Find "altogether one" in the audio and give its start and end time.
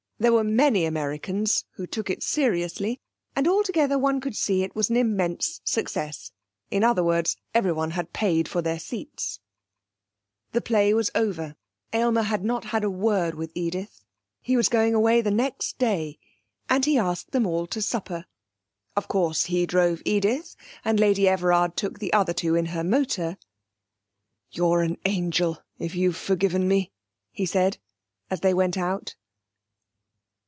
3.47-4.21